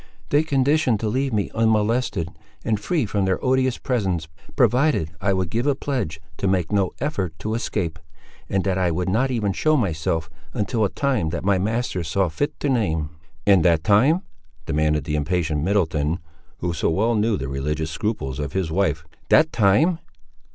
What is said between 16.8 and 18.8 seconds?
well knew the religious scruples of his